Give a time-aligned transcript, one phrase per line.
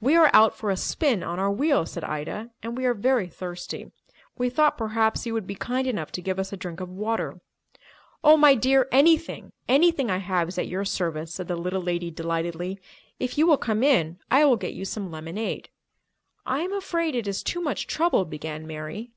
[0.00, 3.28] "We are out for a spin on our wheels," said Ida, "and we are very
[3.28, 3.92] thirsty.
[4.36, 7.40] We thought perhaps you would be kind enough to give us a drink of water."
[8.24, 12.80] "Oh, my dear, anything—anything I have is at your service," said the little lady delightedly.
[13.20, 15.68] "If you will come in, I will get you some lemonade."
[16.44, 19.12] "I am afraid it is too much trouble," began Mary.